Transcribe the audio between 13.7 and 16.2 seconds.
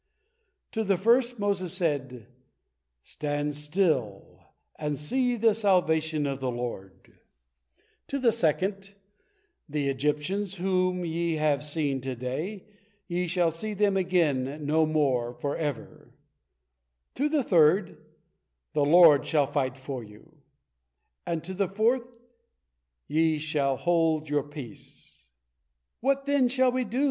them again no more forever;"